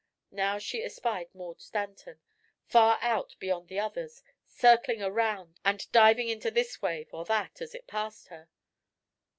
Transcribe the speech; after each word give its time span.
Now 0.31 0.57
she 0.57 0.81
espied 0.83 1.29
Maud 1.35 1.61
Stanton, 1.61 2.19
far 2.65 2.97
out 3.01 3.35
beyond 3.37 3.67
the 3.67 3.79
others, 3.79 4.23
circling 4.47 5.03
around 5.03 5.59
and 5.63 5.85
diving 5.91 6.27
into 6.27 6.49
this 6.49 6.81
wave 6.81 7.13
or 7.13 7.23
that 7.25 7.61
as 7.61 7.75
it 7.75 7.85
passed 7.85 8.29
her. 8.29 8.49